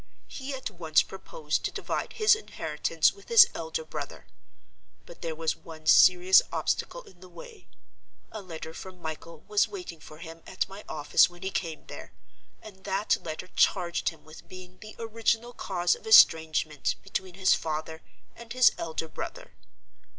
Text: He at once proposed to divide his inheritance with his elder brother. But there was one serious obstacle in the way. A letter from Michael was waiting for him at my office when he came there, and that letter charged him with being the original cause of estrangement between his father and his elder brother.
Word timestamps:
He 0.25 0.51
at 0.55 0.71
once 0.71 1.03
proposed 1.03 1.63
to 1.63 1.71
divide 1.71 2.13
his 2.13 2.33
inheritance 2.33 3.13
with 3.13 3.29
his 3.29 3.47
elder 3.53 3.85
brother. 3.85 4.25
But 5.05 5.21
there 5.21 5.35
was 5.35 5.55
one 5.55 5.85
serious 5.85 6.41
obstacle 6.51 7.03
in 7.03 7.19
the 7.19 7.29
way. 7.29 7.67
A 8.31 8.41
letter 8.41 8.73
from 8.73 8.99
Michael 8.99 9.41
was 9.47 9.67
waiting 9.67 9.99
for 9.99 10.17
him 10.17 10.41
at 10.47 10.67
my 10.67 10.83
office 10.89 11.29
when 11.29 11.43
he 11.43 11.51
came 11.51 11.85
there, 11.85 12.13
and 12.63 12.83
that 12.85 13.17
letter 13.23 13.45
charged 13.55 14.09
him 14.09 14.23
with 14.25 14.47
being 14.47 14.79
the 14.79 14.95
original 14.97 15.53
cause 15.53 15.93
of 15.93 16.07
estrangement 16.07 16.95
between 17.03 17.35
his 17.35 17.53
father 17.53 18.01
and 18.35 18.53
his 18.53 18.71
elder 18.79 19.07
brother. 19.07 19.53